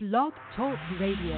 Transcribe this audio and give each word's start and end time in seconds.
Blog 0.00 0.32
Talk 0.54 0.78
Radio. 1.00 1.34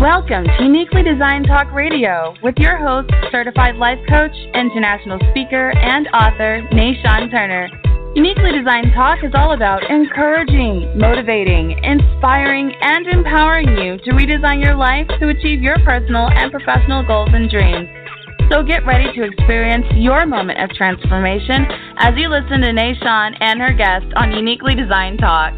Welcome 0.00 0.42
to 0.42 0.64
Uniquely 0.64 1.04
Designed 1.04 1.46
Talk 1.46 1.72
Radio 1.72 2.34
with 2.42 2.56
your 2.56 2.76
host, 2.78 3.08
certified 3.30 3.76
life 3.76 4.00
coach, 4.08 4.32
international 4.54 5.20
speaker, 5.30 5.70
and 5.70 6.08
author, 6.08 6.66
Nashawn 6.72 7.30
Turner. 7.30 7.81
Uniquely 8.14 8.52
Designed 8.52 8.92
Talk 8.94 9.24
is 9.24 9.32
all 9.34 9.54
about 9.54 9.88
encouraging, 9.88 10.98
motivating, 10.98 11.82
inspiring, 11.82 12.70
and 12.82 13.06
empowering 13.06 13.68
you 13.68 13.96
to 14.04 14.10
redesign 14.10 14.62
your 14.62 14.74
life 14.74 15.08
to 15.18 15.28
achieve 15.28 15.62
your 15.62 15.78
personal 15.78 16.28
and 16.28 16.52
professional 16.52 17.02
goals 17.06 17.30
and 17.32 17.48
dreams. 17.48 17.88
So 18.50 18.62
get 18.62 18.84
ready 18.84 19.10
to 19.16 19.24
experience 19.24 19.86
your 19.96 20.26
moment 20.26 20.60
of 20.60 20.68
transformation 20.76 21.64
as 21.96 22.12
you 22.18 22.28
listen 22.28 22.60
to 22.60 22.68
Nashawn 22.68 23.34
and 23.40 23.58
her 23.62 23.72
guest 23.72 24.04
on 24.14 24.30
Uniquely 24.32 24.74
Designed 24.74 25.18
Talk. 25.18 25.54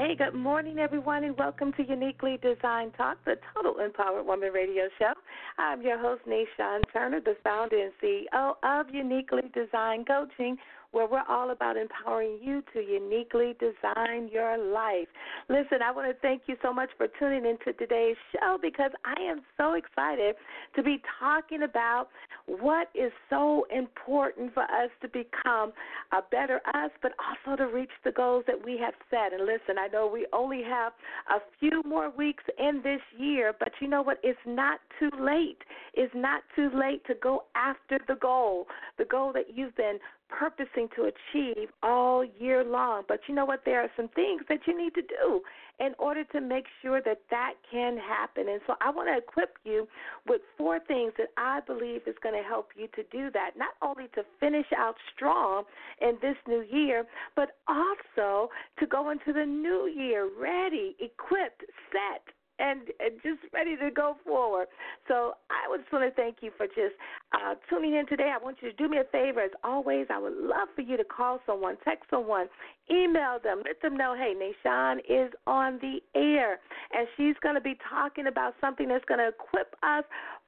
Hey, 0.00 0.14
good 0.14 0.32
morning, 0.32 0.78
everyone, 0.78 1.24
and 1.24 1.36
welcome 1.36 1.74
to 1.74 1.82
Uniquely 1.82 2.38
Designed 2.40 2.94
Talk, 2.96 3.18
the 3.26 3.36
Total 3.52 3.84
Empowered 3.84 4.24
Woman 4.24 4.50
radio 4.50 4.84
show. 4.98 5.12
I'm 5.58 5.82
your 5.82 5.98
host, 5.98 6.22
Nashawn 6.26 6.80
Turner, 6.90 7.20
the 7.20 7.36
founder 7.44 7.76
and 7.76 7.92
CEO 8.02 8.54
of 8.62 8.86
Uniquely 8.94 9.52
Designed 9.52 10.06
Coaching, 10.06 10.56
where 10.92 11.06
we're 11.06 11.22
all 11.28 11.50
about 11.50 11.76
empowering 11.76 12.38
you 12.42 12.62
to 12.72 12.80
uniquely 12.80 13.54
design 13.60 14.28
your 14.32 14.58
life. 14.58 15.08
Listen, 15.48 15.78
I 15.84 15.92
want 15.92 16.08
to 16.08 16.20
thank 16.20 16.42
you 16.46 16.56
so 16.62 16.72
much 16.72 16.90
for 16.96 17.06
tuning 17.18 17.46
into 17.46 17.72
today's 17.78 18.16
show 18.32 18.58
because 18.60 18.90
I 19.04 19.20
am 19.22 19.42
so 19.56 19.74
excited 19.74 20.34
to 20.74 20.82
be 20.82 21.00
talking 21.18 21.62
about 21.62 22.08
what 22.46 22.88
is 22.94 23.12
so 23.28 23.66
important 23.74 24.52
for 24.52 24.64
us 24.64 24.90
to 25.02 25.08
become 25.08 25.72
a 26.12 26.22
better 26.30 26.60
us, 26.74 26.90
but 27.02 27.12
also 27.18 27.56
to 27.56 27.68
reach 27.68 27.90
the 28.04 28.12
goals 28.12 28.44
that 28.46 28.64
we 28.64 28.78
have 28.78 28.94
set. 29.10 29.32
And 29.32 29.46
listen, 29.46 29.76
I 29.78 29.86
know 29.88 30.08
we 30.12 30.26
only 30.32 30.62
have 30.62 30.92
a 31.30 31.38
few 31.58 31.82
more 31.86 32.10
weeks 32.10 32.44
in 32.58 32.80
this 32.82 33.00
year, 33.16 33.52
but 33.58 33.70
you 33.80 33.88
know 33.88 34.02
what? 34.02 34.18
It's 34.22 34.38
not 34.46 34.80
too 34.98 35.10
late. 35.20 35.58
It's 35.94 36.12
not 36.14 36.42
too 36.56 36.70
late 36.74 37.04
to 37.06 37.14
go 37.14 37.44
after 37.54 37.98
the 38.08 38.16
goal, 38.16 38.66
the 38.98 39.04
goal 39.04 39.32
that 39.34 39.54
you've 39.54 39.76
been 39.76 39.98
purposing 40.38 40.88
to 40.96 41.10
achieve 41.10 41.68
all 41.82 42.24
year 42.38 42.64
long. 42.64 43.02
But 43.08 43.20
you 43.28 43.34
know 43.34 43.44
what? 43.44 43.62
There 43.64 43.80
are 43.80 43.90
some 43.96 44.08
things 44.08 44.42
that 44.48 44.60
you 44.66 44.76
need 44.76 44.94
to 44.94 45.02
do 45.02 45.42
in 45.80 45.94
order 45.98 46.24
to 46.24 46.40
make 46.40 46.66
sure 46.82 47.00
that 47.04 47.20
that 47.30 47.54
can 47.70 47.96
happen. 47.96 48.48
And 48.48 48.60
so 48.66 48.74
I 48.80 48.90
want 48.90 49.08
to 49.08 49.16
equip 49.16 49.56
you 49.64 49.88
with 50.28 50.42
four 50.58 50.78
things 50.78 51.12
that 51.18 51.28
I 51.36 51.60
believe 51.66 52.02
is 52.06 52.14
going 52.22 52.40
to 52.40 52.46
help 52.46 52.68
you 52.76 52.86
to 52.96 53.02
do 53.10 53.30
that. 53.32 53.52
Not 53.56 53.74
only 53.82 54.08
to 54.14 54.22
finish 54.38 54.66
out 54.76 54.94
strong 55.14 55.64
in 56.00 56.18
this 56.20 56.36
new 56.46 56.62
year, 56.70 57.04
but 57.34 57.56
also 57.66 58.50
to 58.78 58.86
go 58.86 59.10
into 59.10 59.32
the 59.32 59.44
new 59.44 59.90
year 59.94 60.28
ready, 60.38 60.96
equipped, 61.00 61.64
set, 61.90 62.22
and, 62.60 62.82
just 63.22 63.40
ready 63.52 63.76
to 63.76 63.90
go 63.90 64.16
forward. 64.24 64.66
So 65.08 65.34
I 65.50 65.76
just 65.76 65.92
want 65.92 66.04
to 66.08 66.14
thank 66.14 66.36
you 66.40 66.50
for 66.56 66.66
just 66.66 66.94
uh, 67.32 67.54
tuning 67.68 67.94
in 67.94 68.06
today. 68.06 68.32
I 68.34 68.42
want 68.42 68.58
you 68.62 68.70
to 68.70 68.76
do 68.76 68.88
me 68.88 68.98
a 68.98 69.04
favor. 69.04 69.40
As 69.40 69.50
always, 69.64 70.06
I 70.10 70.18
would 70.18 70.36
love 70.36 70.68
for 70.74 70.82
you 70.82 70.96
to 70.96 71.04
call 71.04 71.40
someone, 71.46 71.76
text 71.84 72.04
someone, 72.10 72.46
email 72.90 73.38
them, 73.42 73.62
let 73.64 73.80
them 73.82 73.96
know, 73.96 74.14
hey, 74.16 74.34
Nashawn 74.34 74.98
is 75.08 75.32
on 75.46 75.78
the 75.80 76.00
air, 76.14 76.60
and 76.92 77.06
she's 77.16 77.34
going 77.42 77.54
to 77.54 77.60
be 77.60 77.76
talking 77.88 78.26
about 78.26 78.54
something 78.60 78.88
that's 78.88 79.04
going 79.04 79.20
to 79.20 79.28
equip 79.28 79.74
us 79.82 80.04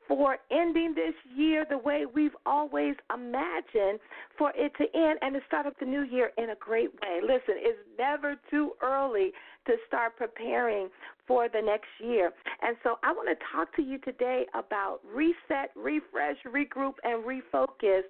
for 0.08 0.38
ending 0.50 0.94
this 0.94 1.14
year 1.36 1.64
the 1.68 1.78
way 1.78 2.04
we've 2.12 2.36
always 2.46 2.94
imagined 3.12 3.98
for 4.36 4.52
it 4.54 4.72
to 4.78 4.84
end 4.98 5.18
and 5.22 5.34
to 5.34 5.40
start 5.46 5.66
up 5.66 5.78
the 5.78 5.86
new 5.86 6.02
year 6.02 6.30
in 6.38 6.50
a 6.50 6.56
great 6.56 6.90
way. 7.02 7.20
Listen, 7.22 7.56
it's 7.58 7.78
never 7.98 8.36
too 8.50 8.72
early 8.82 9.32
to 9.66 9.74
start 9.86 10.16
preparing 10.16 10.88
for 11.26 11.48
the 11.48 11.60
next 11.62 11.88
year. 12.00 12.32
And 12.62 12.76
so 12.82 12.96
I 13.02 13.12
want 13.12 13.28
to 13.28 13.44
talk 13.54 13.74
to 13.76 13.82
you 13.82 13.98
today 13.98 14.46
about 14.54 15.00
reset, 15.14 15.70
refresh, 15.76 16.36
regroup, 16.46 16.94
and 17.04 17.24
refocus 17.24 18.02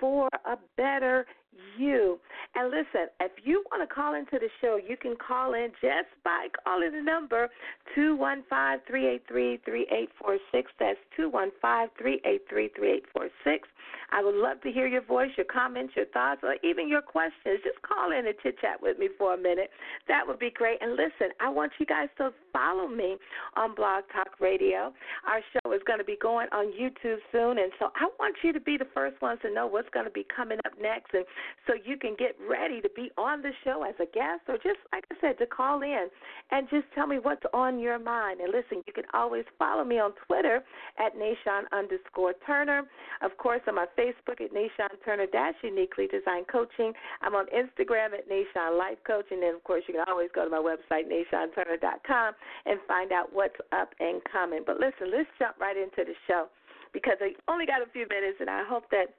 for 0.00 0.28
a 0.46 0.56
better 0.76 1.26
you. 1.78 2.18
And 2.54 2.70
listen, 2.70 3.08
if 3.20 3.32
you 3.44 3.64
want 3.70 3.88
to 3.88 3.92
call 3.92 4.14
into 4.14 4.38
the 4.38 4.48
show, 4.60 4.78
you 4.78 4.96
can 4.96 5.16
call 5.16 5.54
in 5.54 5.70
just 5.80 6.10
by 6.24 6.48
calling 6.64 6.92
the 6.92 7.02
number 7.02 7.48
215 7.94 8.46
383 8.86 9.60
3846. 9.64 10.72
That's 10.78 10.98
215 11.16 11.90
383 11.98 12.68
3846. 12.78 13.68
I 14.12 14.22
would 14.22 14.34
love 14.34 14.60
to 14.62 14.70
hear 14.70 14.86
your 14.86 15.02
voice, 15.02 15.30
your 15.36 15.46
comments, 15.46 15.94
your 15.96 16.06
thoughts, 16.06 16.40
or 16.42 16.56
even 16.62 16.88
your 16.88 17.02
questions. 17.02 17.58
Just 17.64 17.80
call 17.82 18.12
in 18.12 18.26
and 18.26 18.34
chit 18.42 18.58
chat 18.60 18.80
with 18.80 18.98
me 18.98 19.08
for 19.18 19.34
a 19.34 19.36
minute. 19.36 19.70
That 20.06 20.22
would 20.26 20.38
be 20.38 20.50
great. 20.50 20.78
And 20.80 20.92
listen, 20.92 21.34
I 21.40 21.48
want 21.48 21.72
you 21.80 21.86
guys 21.86 22.08
to 22.18 22.32
follow 22.52 22.86
me 22.86 23.16
on 23.56 23.74
Blog 23.74 24.04
Talk 24.12 24.38
Radio. 24.40 24.92
Our 25.26 25.40
show 25.52 25.72
is 25.72 25.82
going 25.86 25.98
to 25.98 26.04
be 26.04 26.16
going 26.20 26.48
on 26.52 26.72
YouTube 26.72 27.18
soon, 27.32 27.58
and 27.58 27.72
so 27.78 27.90
I 27.96 28.06
want 28.18 28.36
you 28.42 28.52
to 28.52 28.60
be 28.60 28.76
the 28.76 28.86
first 28.94 29.20
ones 29.20 29.40
to 29.42 29.52
know 29.52 29.66
what's 29.66 29.88
going 29.90 30.06
to 30.06 30.12
be 30.12 30.26
coming 30.34 30.58
up 30.64 30.72
next, 30.80 31.12
and 31.14 31.24
so 31.66 31.74
you 31.84 31.96
can 31.96 32.14
get 32.18 32.36
ready 32.48 32.80
to 32.80 32.88
be 32.94 33.10
on 33.16 33.42
the 33.42 33.50
show 33.64 33.84
as 33.84 33.94
a 34.00 34.06
guest, 34.06 34.42
or 34.48 34.56
just 34.56 34.80
like 34.92 35.04
I 35.10 35.14
said, 35.20 35.38
to 35.38 35.46
call 35.46 35.82
in 35.82 36.08
and 36.50 36.68
just 36.70 36.84
tell 36.94 37.06
me 37.06 37.18
what's 37.20 37.44
on 37.52 37.78
your 37.78 37.98
mind. 37.98 38.40
And 38.40 38.52
listen, 38.52 38.82
you 38.86 38.92
can 38.92 39.04
always 39.14 39.44
follow 39.58 39.84
me 39.84 39.98
on 39.98 40.12
Twitter 40.26 40.62
at 40.98 41.16
Nashawn 41.16 41.64
underscore 41.72 42.34
Turner. 42.46 42.82
Of 43.22 43.36
course, 43.38 43.60
on 43.66 43.76
my 43.76 43.86
Facebook 43.98 44.40
at 44.40 44.52
Nashawn 44.52 44.92
Turner 45.04 45.26
Dash 45.26 45.54
Uniquely 45.62 46.06
Designed 46.06 46.48
Coaching. 46.48 46.92
I'm 47.22 47.34
on 47.34 47.46
Instagram 47.46 48.12
at 48.14 48.28
Nashawn 48.28 48.78
Life 48.78 48.98
Coach, 49.06 49.26
and 49.30 49.42
then 49.42 49.54
of 49.54 49.64
course 49.64 49.84
you 49.88 49.94
can 49.94 50.04
always 50.08 50.28
go 50.34 50.44
to 50.44 50.50
my 50.50 50.58
website 50.58 51.08
NashawnTurner.com 51.08 52.34
and 52.66 52.78
find 52.86 53.12
out 53.12 53.32
what's 53.32 53.56
up 53.72 53.90
and 54.00 54.20
coming. 54.30 54.62
But 54.66 54.76
listen, 54.76 55.10
let's 55.10 55.28
jump 55.38 55.58
right 55.60 55.76
into 55.76 56.04
the 56.04 56.14
show 56.26 56.46
because 56.92 57.16
I 57.20 57.34
only 57.50 57.66
got 57.66 57.82
a 57.82 57.90
few 57.92 58.06
minutes, 58.08 58.38
and 58.40 58.48
I 58.48 58.64
hope 58.64 58.90
that 58.90 59.14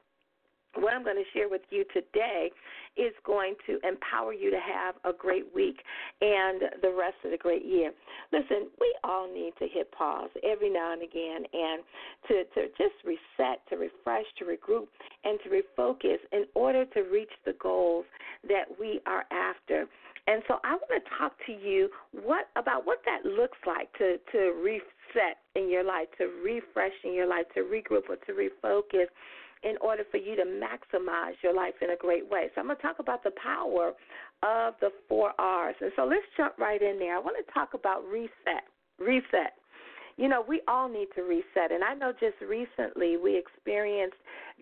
what 0.76 0.94
I'm 0.94 1.04
going 1.04 1.18
to 1.18 1.30
share 1.34 1.50
with 1.50 1.62
you 1.70 1.86
today 1.94 2.52
is 2.98 3.14
going 3.26 3.56
to 3.68 3.80
empower 3.88 4.34
you 4.34 4.52
to 4.52 4.60
have 4.60 4.96
a 5.04 5.16
great 5.16 5.46
week 5.54 5.78
and 6.22 6.62
the 6.82 6.94
rest 6.98 7.16
of 7.24 7.32
the 7.32 7.38
great 7.38 7.66
year. 7.66 7.92
Listen, 8.32 8.68
we 8.80 8.96
all 9.04 9.32
need 9.32 9.54
to 9.60 9.68
hit 9.68 9.92
pause 9.92 10.30
every 10.44 10.70
now 10.70 10.94
and 10.94 11.04
again 11.04 11.44
and 11.54 11.84
to, 12.28 12.44
to 12.56 12.68
just 12.78 12.96
reset, 13.04 13.60
to 13.70 13.78
refresh, 13.78 14.26
to 14.40 14.46
regroup, 14.46 14.88
and 15.24 15.40
to 15.44 15.50
refocus 15.50 16.18
in 16.32 16.46
order 16.56 16.86
to 16.86 17.02
reach 17.02 17.32
the 17.46 17.54
goals 17.62 18.06
that 18.48 18.66
we 18.80 19.02
are 19.06 19.26
after. 19.32 19.86
And 20.28 20.42
so 20.48 20.56
I 20.64 20.72
want 20.72 21.04
to 21.04 21.10
talk 21.20 21.34
to 21.46 21.52
you 21.52 21.90
what 22.12 22.48
about 22.56 22.86
what 22.86 23.00
that 23.06 23.30
looks 23.30 23.58
like 23.68 23.92
to, 24.00 24.18
to 24.32 24.54
reset 24.64 25.38
in 25.56 25.70
your 25.70 25.84
life, 25.84 26.08
to 26.18 26.26
refresh 26.44 26.94
in 27.04 27.14
your 27.14 27.28
life, 27.28 27.46
to 27.54 27.62
regroup 27.62 28.10
or 28.10 28.16
to 28.16 28.32
refocus 28.34 29.06
in 29.66 29.76
order 29.82 30.04
for 30.12 30.18
you 30.18 30.36
to 30.36 30.44
maximize 30.44 31.34
your 31.44 31.54
life 31.54 31.74
in 31.82 31.90
a 31.90 31.96
great 31.96 32.30
way. 32.30 32.48
So 32.54 32.62
I'm 32.62 32.68
going 32.68 32.78
to 32.78 32.82
talk 32.82 33.00
about 33.00 33.24
the 33.24 33.32
power 33.32 33.94
of 34.44 34.76
the 34.80 34.92
four 35.10 35.34
R's. 35.40 35.76
And 35.82 35.92
so 35.96 36.06
let's 36.06 36.26
jump 36.38 36.58
right 36.58 36.82
in 36.82 37.00
there. 37.00 37.18
I 37.18 37.20
want 37.20 37.36
to 37.44 37.54
talk 37.54 37.74
about 37.74 38.06
reset. 38.06 38.64
Reset. 39.00 39.54
You 40.18 40.30
know, 40.30 40.46
we 40.48 40.62
all 40.68 40.88
need 40.88 41.08
to 41.16 41.24
reset. 41.24 41.72
And 41.72 41.84
I 41.84 41.94
know 41.96 42.14
just 42.14 42.36
recently 42.48 43.18
we 43.18 43.38
experienced 43.38 44.16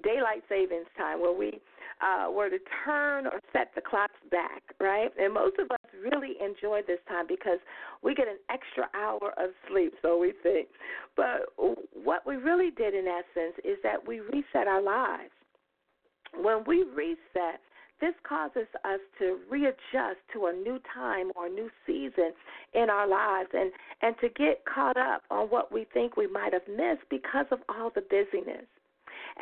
daylight 0.03 0.41
savings 0.49 0.87
time 0.97 1.21
where 1.21 1.37
we 1.37 1.59
uh, 2.03 2.29
were 2.29 2.49
to 2.49 2.59
turn 2.83 3.27
or 3.27 3.39
set 3.53 3.71
the 3.75 3.81
clocks 3.81 4.19
back, 4.29 4.61
right? 4.79 5.09
And 5.17 5.33
most 5.33 5.57
of 5.59 5.71
us 5.71 5.79
really 6.03 6.33
enjoy 6.43 6.81
this 6.85 6.99
time 7.07 7.25
because 7.27 7.59
we 8.01 8.13
get 8.13 8.27
an 8.27 8.39
extra 8.49 8.89
hour 8.93 9.33
of 9.37 9.51
sleep, 9.69 9.93
so 10.01 10.17
we 10.17 10.33
think. 10.43 10.67
But 11.15 11.53
what 11.57 12.27
we 12.27 12.35
really 12.35 12.71
did 12.71 12.93
in 12.93 13.05
essence 13.07 13.55
is 13.63 13.77
that 13.83 14.05
we 14.05 14.19
reset 14.19 14.67
our 14.67 14.81
lives. 14.81 15.31
When 16.35 16.63
we 16.67 16.83
reset, 16.83 17.61
this 18.01 18.13
causes 18.27 18.67
us 18.83 18.99
to 19.19 19.39
readjust 19.49 20.19
to 20.33 20.47
a 20.47 20.53
new 20.53 20.79
time 20.93 21.31
or 21.35 21.45
a 21.45 21.49
new 21.49 21.69
season 21.87 22.33
in 22.73 22.89
our 22.89 23.07
lives 23.07 23.49
and, 23.53 23.71
and 24.01 24.15
to 24.19 24.27
get 24.29 24.65
caught 24.65 24.97
up 24.97 25.21
on 25.31 25.47
what 25.47 25.71
we 25.71 25.85
think 25.93 26.17
we 26.17 26.27
might 26.27 26.51
have 26.51 26.67
missed 26.67 27.07
because 27.09 27.45
of 27.51 27.59
all 27.69 27.91
the 27.95 28.01
busyness. 28.01 28.65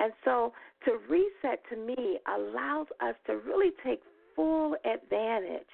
And 0.01 0.12
so 0.25 0.51
to 0.86 0.98
reset 1.07 1.62
to 1.69 1.77
me 1.77 2.18
allows 2.27 2.88
us 3.01 3.15
to 3.27 3.38
really 3.38 3.71
take 3.86 4.01
full 4.36 4.75
advantage 4.83 5.68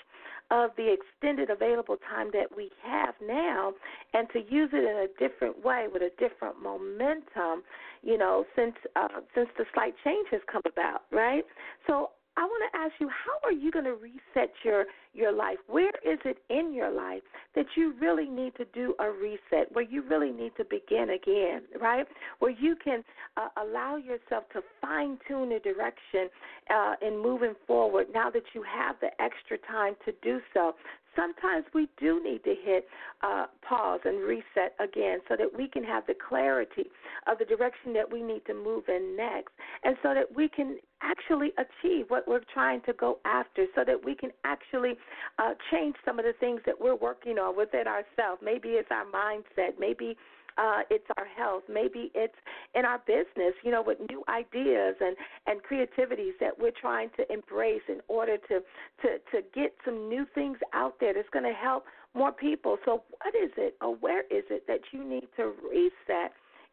of 0.50 0.72
the 0.78 0.94
extended 0.94 1.50
available 1.50 1.98
time 2.10 2.30
that 2.34 2.48
we 2.56 2.70
have 2.84 3.14
now 3.26 3.74
and 4.14 4.28
to 4.32 4.40
use 4.40 4.70
it 4.74 4.84
in 4.84 4.98
a 4.98 5.08
different 5.20 5.64
way 5.64 5.88
with 5.92 6.02
a 6.02 6.12
different 6.18 6.62
momentum, 6.62 7.64
you 8.02 8.18
know, 8.18 8.46
since 8.56 8.76
uh, 8.96 9.08
since 9.36 9.50
the 9.58 9.66
slight 9.74 9.94
change 10.04 10.28
has 10.32 10.42
come 10.52 10.62
about, 10.66 11.02
right? 11.12 11.44
So 11.86 12.12
I 12.38 12.42
want 12.42 12.72
to 12.72 12.80
ask 12.80 12.94
you, 13.00 13.10
how 13.10 13.48
are 13.48 13.52
you 13.52 13.72
going 13.72 13.86
to 13.86 13.96
reset 13.96 14.54
your 14.64 14.86
your 15.14 15.32
life? 15.32 15.58
Where 15.68 15.90
is 16.06 16.20
it 16.24 16.38
in 16.50 16.72
your 16.74 16.92
life 16.92 17.24
that 17.56 17.66
you 17.76 17.96
really 18.00 18.30
need 18.30 18.56
to 18.58 18.66
do 18.66 18.94
a 19.00 19.10
reset, 19.10 19.72
where 19.74 19.84
you 19.84 20.04
really 20.04 20.32
need 20.32 20.52
to 20.58 20.64
begin 20.64 21.10
again, 21.10 21.64
right? 21.82 22.06
Where 22.38 22.52
you 22.52 22.76
can 22.76 23.04
uh, 23.36 23.48
allow 23.60 23.96
yourself 23.96 24.44
to 24.54 24.62
fine 24.80 25.18
tune 25.28 25.50
the 25.50 25.60
direction 25.60 26.30
uh, 26.70 26.94
in 27.02 27.20
moving 27.20 27.56
forward 27.66 28.08
now 28.14 28.30
that 28.30 28.44
you 28.54 28.64
have 28.64 28.98
the 29.02 29.10
extra 29.20 29.58
time 29.68 29.96
to 30.06 30.14
do 30.22 30.40
so 30.54 30.76
sometimes 31.18 31.66
we 31.74 31.90
do 32.00 32.24
need 32.24 32.44
to 32.44 32.56
hit 32.64 32.88
uh, 33.22 33.48
pause 33.68 34.00
and 34.06 34.24
reset 34.24 34.76
again 34.80 35.20
so 35.28 35.36
that 35.36 35.48
we 35.58 35.68
can 35.68 35.84
have 35.84 36.06
the 36.08 36.14
clarity 36.14 36.86
of 37.30 37.38
the 37.40 37.46
direction 37.46 37.92
that 37.94 38.10
we 38.10 38.22
need 38.22 38.46
to 38.46 38.54
move 38.54 38.84
in 38.88 39.16
next 39.18 39.52
and 39.84 39.98
so 40.04 40.14
that 40.14 40.34
we 40.36 40.48
can 40.48 40.78
actually 41.02 41.52
achieve 41.58 42.06
what 42.10 42.28
we're 42.28 42.42
trying 42.54 42.82
to 42.82 42.94
go 42.94 43.18
after 43.26 43.66
so 43.76 43.84
that 43.86 44.04
we 44.06 44.16
can 44.16 44.32
actually 44.46 44.94
uh, 45.40 45.54
change 45.72 45.96
some 46.06 46.20
of 46.20 46.26
the 46.26 46.34
things 46.40 46.62
that 46.66 46.76
we're 46.80 46.96
working 46.96 47.38
on 47.38 47.58
within 47.58 47.88
ourselves. 47.88 48.42
Maybe 48.44 48.70
it's 48.70 48.90
our 48.92 49.06
mindset, 49.06 49.80
maybe 49.80 50.16
uh, 50.58 50.82
it's 50.90 51.06
our 51.18 51.26
health. 51.26 51.64
Maybe 51.72 52.12
it's 52.16 52.36
in 52.76 52.86
our 52.86 53.00
business, 53.06 53.54
you 53.64 53.72
know, 53.72 53.82
with 53.82 54.00
new 54.10 54.24
ideas 54.30 54.96
and, 55.00 55.16
and 55.46 55.62
creativities 55.64 56.34
that 56.40 56.58
we're 56.58 56.72
trying 56.80 57.10
to 57.18 57.32
embrace 57.32 57.82
in 57.88 58.00
order 58.08 58.38
to, 58.50 58.60
to, 59.02 59.18
to 59.32 59.42
get 59.54 59.74
some 59.86 60.10
new 60.10 60.26
things 60.34 60.58
out 60.74 60.96
there 61.00 61.14
that's 61.14 61.30
going 61.30 61.46
to 61.46 61.54
help 61.54 61.86
more 62.16 62.32
people. 62.32 62.78
So, 62.86 63.04
what 63.22 63.36
is 63.36 63.52
it 63.58 63.76
or 63.82 63.96
where 63.96 64.22
is 64.24 64.44
it 64.50 64.66
that 64.68 64.80
you 64.92 65.04
need 65.04 65.28
to 65.38 65.54
reset 65.70 66.32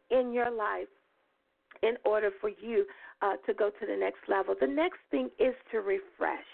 in 0.09 0.33
your 0.33 0.51
life 0.51 0.87
in 1.83 1.95
order 2.05 2.31
for 2.41 2.49
you 2.49 2.85
uh, 3.21 3.33
to 3.45 3.53
go 3.53 3.69
to 3.69 3.85
the 3.85 3.95
next 3.95 4.27
level? 4.27 4.55
The 4.59 4.67
next 4.67 4.99
thing 5.11 5.29
is 5.39 5.53
to 5.71 5.79
refresh 5.79 6.45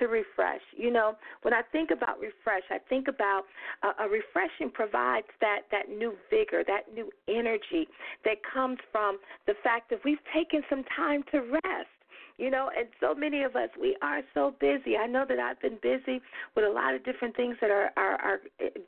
to 0.00 0.06
refresh. 0.06 0.60
You 0.76 0.90
know, 0.90 1.16
when 1.42 1.54
I 1.54 1.62
think 1.70 1.90
about 1.90 2.18
refresh, 2.18 2.64
I 2.70 2.78
think 2.88 3.06
about 3.08 3.44
uh, 3.82 3.92
a 4.04 4.08
refreshing 4.08 4.70
provides 4.72 5.26
that 5.40 5.60
that 5.70 5.88
new 5.88 6.14
vigor, 6.28 6.64
that 6.66 6.92
new 6.92 7.10
energy 7.28 7.86
that 8.24 8.38
comes 8.52 8.78
from 8.90 9.18
the 9.46 9.54
fact 9.62 9.90
that 9.90 10.00
we've 10.04 10.24
taken 10.34 10.62
some 10.68 10.84
time 10.96 11.22
to 11.32 11.40
rest. 11.64 11.88
You 12.38 12.50
know, 12.50 12.70
and 12.74 12.88
so 13.00 13.14
many 13.14 13.42
of 13.42 13.54
us, 13.54 13.68
we 13.78 13.98
are 14.00 14.22
so 14.32 14.54
busy. 14.60 14.96
I 14.96 15.06
know 15.06 15.26
that 15.28 15.38
I've 15.38 15.60
been 15.60 15.76
busy 15.82 16.22
with 16.56 16.64
a 16.64 16.70
lot 16.70 16.94
of 16.94 17.04
different 17.04 17.36
things 17.36 17.56
that 17.60 17.70
are, 17.70 17.90
are, 17.98 18.16
are 18.16 18.40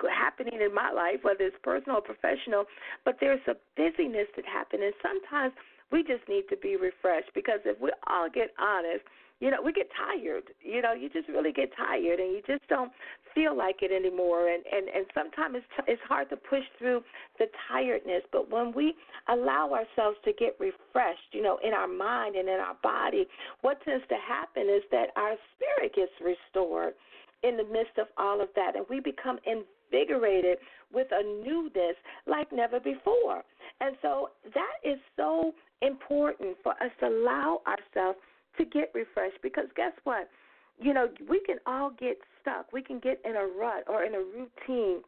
happening 0.08 0.58
in 0.62 0.73
my 0.73 0.91
life, 0.91 1.20
whether 1.20 1.44
it's 1.44 1.56
personal 1.62 1.99
or 1.99 2.00
professional, 2.00 2.65
but 3.05 3.19
there's 3.20 3.44
a 3.49 3.55
busyness 3.76 4.29
that 4.37 4.47
happens. 4.47 4.82
And 4.82 4.94
sometimes 5.03 5.53
we 5.93 6.03
just 6.03 6.26
need 6.31 6.44
to 6.49 6.56
be 6.56 6.76
refreshed 6.76 7.29
because 7.35 7.61
if 7.67 7.79
we 7.79 7.93
all 8.08 8.31
get 8.32 8.55
honest, 8.58 9.05
you 9.43 9.50
know, 9.50 9.59
we 9.61 9.73
get 9.73 9.89
tired. 9.99 10.44
You 10.62 10.83
know, 10.83 10.93
you 10.93 11.11
just 11.11 11.29
really 11.29 11.50
get 11.50 11.71
tired, 11.77 12.21
and 12.21 12.31
you 12.31 12.43
just 12.47 12.62
don't 12.69 12.93
feel 13.35 13.59
like 13.59 13.83
it 13.83 13.91
anymore. 13.91 14.49
And 14.49 14.62
and 14.71 14.87
and 14.87 15.05
sometimes 15.12 15.56
it's 15.56 15.67
t- 15.77 15.93
it's 15.93 16.03
hard 16.09 16.31
to 16.31 16.37
push 16.37 16.62
through 16.79 17.03
the 17.41 17.47
tiredness. 17.69 18.23
But 18.31 18.49
when 18.53 18.73
we 18.73 18.94
allow 19.27 19.73
ourselves 19.75 20.17
to 20.27 20.33
get 20.33 20.55
refreshed, 20.61 21.33
you 21.33 21.43
know, 21.43 21.59
in 21.65 21.75
our 21.75 21.89
mind 21.89 22.37
and 22.37 22.49
in 22.49 22.61
our 22.61 22.77
body, 22.85 23.27
what 23.62 23.83
tends 23.85 24.06
to 24.11 24.15
happen 24.15 24.71
is 24.71 24.83
that 24.93 25.09
our 25.17 25.35
spirit 25.56 25.93
gets 25.93 26.12
restored 26.23 26.94
in 27.43 27.56
the 27.56 27.65
midst 27.65 27.99
of 27.99 28.06
all 28.19 28.41
of 28.41 28.49
that, 28.55 28.77
and 28.77 28.87
we 28.89 29.00
become 29.00 29.41
invigorated 29.43 30.59
with 30.94 31.09
a 31.11 31.44
newness 31.44 31.99
like 32.29 32.53
never 32.53 32.79
before. 32.79 33.43
And 33.81 33.97
so 34.03 34.31
that 34.55 34.79
is 34.85 34.99
so 35.17 35.53
important 35.81 36.56
for 36.62 36.75
us 36.75 36.93
to 37.00 37.09
allow 37.09 37.61
ourselves 37.67 38.19
to 38.59 38.65
get 38.65 38.91
refreshed 38.95 39.39
because 39.43 39.67
guess 39.77 39.93
what? 40.05 40.29
You 40.81 40.95
know, 40.95 41.09
we 41.29 41.41
can 41.41 41.59
all 41.67 41.91
get 41.91 42.19
stuck. 42.41 42.73
We 42.73 42.83
can 42.83 42.99
get 42.99 43.21
in 43.25 43.37
a 43.37 43.47
rut 43.47 43.85
or 43.87 44.05
in 44.05 44.15
a 44.15 44.19
routine 44.19 45.03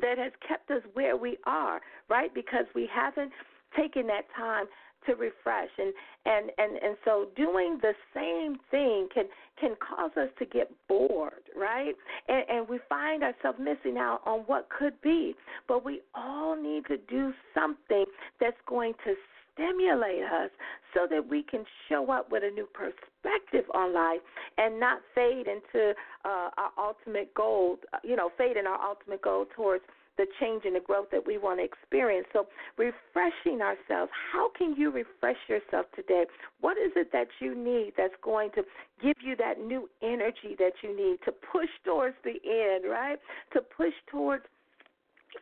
that 0.00 0.18
has 0.18 0.32
kept 0.46 0.70
us 0.70 0.82
where 0.94 1.16
we 1.16 1.36
are, 1.46 1.80
right? 2.08 2.32
Because 2.34 2.66
we 2.74 2.88
haven't 2.92 3.32
taken 3.76 4.06
that 4.06 4.24
time 4.36 4.66
to 5.06 5.14
refresh 5.14 5.68
and 5.78 5.92
and 6.26 6.50
and 6.58 6.76
and 6.82 6.96
so 7.04 7.28
doing 7.36 7.78
the 7.80 7.92
same 8.14 8.56
thing 8.70 9.08
can 9.14 9.24
can 9.60 9.74
cause 9.76 10.10
us 10.16 10.28
to 10.38 10.44
get 10.44 10.70
bored 10.88 11.32
right 11.56 11.94
and 12.28 12.44
and 12.48 12.68
we 12.68 12.78
find 12.88 13.22
ourselves 13.22 13.58
missing 13.60 13.96
out 13.96 14.20
on 14.26 14.40
what 14.40 14.68
could 14.76 15.00
be 15.00 15.34
but 15.68 15.84
we 15.84 16.00
all 16.14 16.60
need 16.60 16.84
to 16.86 16.96
do 17.08 17.32
something 17.54 18.04
that's 18.40 18.56
going 18.66 18.92
to 19.04 19.14
stimulate 19.58 20.22
us 20.22 20.50
so 20.94 21.06
that 21.10 21.28
we 21.28 21.42
can 21.42 21.64
show 21.88 22.10
up 22.10 22.30
with 22.30 22.42
a 22.44 22.50
new 22.50 22.66
perspective 22.72 23.64
on 23.74 23.92
life 23.92 24.20
and 24.56 24.78
not 24.78 25.00
fade 25.14 25.46
into 25.46 25.94
uh, 26.24 26.50
our 26.56 26.70
ultimate 26.78 27.34
goal, 27.34 27.76
you 28.04 28.16
know, 28.16 28.30
fade 28.38 28.56
in 28.56 28.66
our 28.66 28.80
ultimate 28.80 29.22
goal 29.22 29.46
towards 29.54 29.84
the 30.16 30.26
change 30.40 30.62
and 30.64 30.74
the 30.74 30.80
growth 30.80 31.06
that 31.12 31.24
we 31.24 31.38
want 31.38 31.60
to 31.60 31.64
experience. 31.64 32.26
So, 32.32 32.46
refreshing 32.76 33.62
ourselves. 33.62 34.10
How 34.32 34.50
can 34.56 34.74
you 34.76 34.90
refresh 34.90 35.36
yourself 35.48 35.86
today? 35.94 36.24
What 36.60 36.76
is 36.76 36.90
it 36.96 37.12
that 37.12 37.28
you 37.40 37.54
need 37.54 37.92
that's 37.96 38.14
going 38.22 38.50
to 38.56 38.62
give 39.00 39.14
you 39.22 39.36
that 39.36 39.60
new 39.60 39.88
energy 40.02 40.56
that 40.58 40.72
you 40.82 40.94
need 40.94 41.18
to 41.24 41.32
push 41.32 41.68
towards 41.84 42.16
the 42.24 42.34
end, 42.44 42.90
right? 42.90 43.18
To 43.52 43.60
push 43.60 43.94
towards 44.10 44.44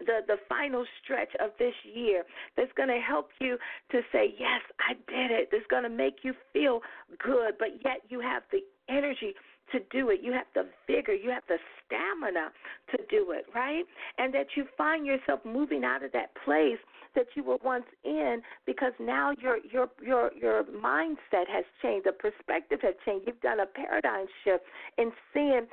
the 0.01 0.21
the 0.27 0.37
final 0.49 0.85
stretch 1.03 1.31
of 1.41 1.51
this 1.59 1.75
year 1.85 2.25
that's 2.57 2.73
going 2.77 2.89
to 2.89 3.01
help 3.01 3.31
you 3.41 3.57
to 3.91 4.01
say 4.13 4.35
yes 4.39 4.61
i 4.81 4.95
did 5.11 5.31
it 5.31 5.49
that's 5.51 5.67
going 5.69 5.83
to 5.83 5.89
make 5.89 6.19
you 6.23 6.35
feel 6.53 6.81
good 7.19 7.55
but 7.59 7.69
yet 7.85 8.03
you 8.09 8.21
have 8.21 8.43
the 8.53 8.61
energy 8.89 9.35
to 9.73 9.81
do 9.91 10.11
it. 10.11 10.21
You 10.23 10.33
have 10.33 10.47
the 10.55 10.67
vigor 10.87 11.15
you 11.15 11.31
have 11.31 11.43
the 11.49 11.59
stamina 11.85 12.51
to 12.91 12.99
do 13.11 13.33
it 13.33 13.47
right? 13.55 13.85
And 14.19 14.33
that 14.35 14.47
you 14.57 14.65
find 14.77 15.07
yourself 15.07 15.41
moving 15.45 15.85
out 15.85 16.05
of 16.05 16.13
that 16.13 16.31
place 16.45 16.79
that 17.17 17.27
you 17.35 17.43
were 17.43 17.59
once 17.65 17.87
in 18.05 18.41
because 18.65 18.93
now 19.01 19.33
your 19.41 19.59
your 19.71 19.89
your 20.05 20.31
your 20.41 20.65
mindset 20.65 21.49
has 21.49 21.65
changed. 21.83 22.07
The 22.07 22.13
perspective 22.13 22.79
has 22.83 22.95
changed. 23.05 23.27
You've 23.27 23.41
done 23.41 23.61
a 23.61 23.67
paradigm 23.67 24.27
shift 24.45 24.65
in 24.99 25.11
seeing 25.35 25.67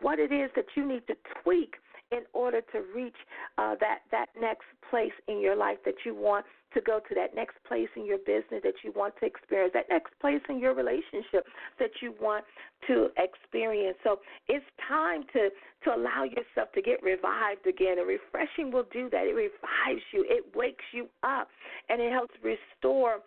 what 0.00 0.20
it 0.20 0.32
is 0.32 0.50
that 0.54 0.66
you 0.76 0.86
need 0.86 1.06
to 1.08 1.14
tweak 1.42 1.74
in 2.12 2.20
order 2.32 2.60
to 2.60 2.82
reach 2.94 3.16
uh, 3.58 3.74
that 3.80 4.00
that 4.10 4.26
next 4.40 4.66
place 4.88 5.12
in 5.28 5.40
your 5.40 5.56
life 5.56 5.78
that 5.84 5.94
you 6.04 6.14
want 6.14 6.44
to 6.74 6.80
go 6.80 7.00
to 7.08 7.14
that 7.14 7.34
next 7.34 7.56
place 7.66 7.88
in 7.96 8.06
your 8.06 8.18
business 8.18 8.62
that 8.62 8.74
you 8.84 8.92
want 8.94 9.14
to 9.20 9.26
experience 9.26 9.72
that 9.74 9.86
next 9.88 10.12
place 10.20 10.40
in 10.48 10.58
your 10.58 10.74
relationship 10.74 11.46
that 11.78 11.90
you 12.00 12.14
want 12.20 12.44
to 12.86 13.08
experience. 13.18 13.96
So 14.04 14.20
it's 14.48 14.64
time 14.88 15.24
to 15.32 15.50
to 15.84 15.94
allow 15.94 16.24
yourself 16.24 16.70
to 16.74 16.82
get 16.82 17.02
revived 17.02 17.66
again. 17.66 17.98
And 17.98 18.06
refreshing 18.06 18.70
will 18.70 18.86
do 18.92 19.08
that. 19.10 19.24
It 19.26 19.34
revives 19.34 20.04
you. 20.12 20.26
It 20.28 20.44
wakes 20.54 20.84
you 20.92 21.08
up 21.22 21.48
and 21.88 22.00
it 22.00 22.12
helps 22.12 22.34
restore 22.42 23.20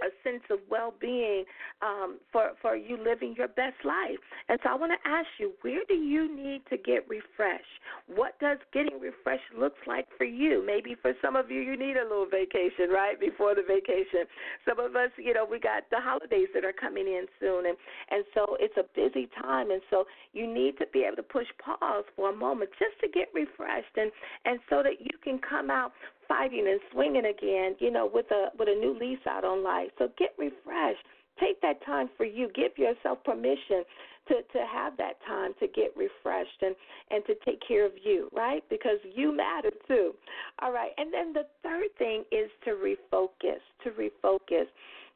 a 0.00 0.10
sense 0.24 0.42
of 0.50 0.58
well-being 0.70 1.44
um, 1.82 2.18
for 2.30 2.52
for 2.60 2.76
you 2.76 2.96
living 2.96 3.34
your 3.36 3.48
best 3.48 3.76
life. 3.84 4.18
And 4.48 4.58
so 4.62 4.70
I 4.70 4.74
want 4.74 4.92
to 4.92 5.08
ask 5.08 5.26
you, 5.38 5.52
where 5.62 5.82
do 5.86 5.94
you 5.94 6.34
need 6.34 6.62
to 6.70 6.76
get 6.76 7.08
refreshed? 7.08 7.76
What 8.06 8.38
does 8.40 8.58
getting 8.72 8.98
refreshed 9.00 9.52
looks 9.56 9.78
like 9.86 10.06
for 10.16 10.24
you? 10.24 10.64
Maybe 10.64 10.96
for 11.00 11.12
some 11.20 11.36
of 11.36 11.50
you, 11.50 11.60
you 11.60 11.76
need 11.76 11.96
a 11.96 12.02
little 12.02 12.26
vacation 12.26 12.88
right 12.90 13.18
before 13.18 13.54
the 13.54 13.62
vacation. 13.62 14.24
Some 14.66 14.80
of 14.80 14.96
us, 14.96 15.10
you 15.18 15.34
know, 15.34 15.46
we 15.48 15.60
got 15.60 15.84
the 15.90 16.00
holidays 16.00 16.48
that 16.54 16.64
are 16.64 16.72
coming 16.72 17.06
in 17.06 17.26
soon, 17.38 17.66
and 17.66 17.76
and 18.10 18.24
so 18.34 18.56
it's 18.60 18.76
a 18.76 18.84
busy 18.94 19.28
time, 19.40 19.70
and 19.70 19.82
so 19.90 20.04
you 20.32 20.46
need 20.46 20.78
to 20.78 20.86
be 20.92 21.04
able 21.04 21.16
to 21.16 21.22
push 21.22 21.46
pause 21.58 22.04
for 22.16 22.30
a 22.30 22.36
moment 22.36 22.70
just 22.78 22.98
to 23.00 23.08
get 23.08 23.28
refreshed, 23.34 23.96
and 23.96 24.10
and 24.44 24.58
so 24.70 24.82
that 24.82 25.00
you 25.00 25.18
can 25.22 25.38
come 25.38 25.70
out 25.70 25.92
fighting 26.28 26.66
and 26.68 26.80
swinging 26.92 27.26
again, 27.26 27.76
you 27.78 27.90
know, 27.90 28.10
with 28.12 28.26
a 28.30 28.48
with 28.58 28.68
a 28.68 28.74
new 28.74 28.96
lease 28.98 29.24
out 29.28 29.44
on 29.44 29.62
life. 29.62 29.88
So 29.98 30.08
get 30.18 30.30
refreshed. 30.38 31.04
Take 31.40 31.60
that 31.62 31.84
time 31.84 32.10
for 32.16 32.24
you. 32.24 32.50
Give 32.54 32.76
yourself 32.76 33.24
permission 33.24 33.84
to 34.28 34.34
to 34.34 34.66
have 34.70 34.96
that 34.98 35.14
time 35.26 35.52
to 35.60 35.66
get 35.66 35.96
refreshed 35.96 36.62
and 36.62 36.74
and 37.10 37.24
to 37.26 37.34
take 37.44 37.60
care 37.66 37.86
of 37.86 37.92
you, 38.02 38.28
right? 38.32 38.62
Because 38.70 38.98
you 39.14 39.34
matter 39.36 39.70
too. 39.88 40.12
All 40.60 40.72
right. 40.72 40.92
And 40.98 41.12
then 41.12 41.32
the 41.32 41.46
third 41.62 41.88
thing 41.98 42.24
is 42.30 42.50
to 42.64 42.72
refocus. 42.72 43.60
To 43.84 43.90
refocus. 43.90 44.66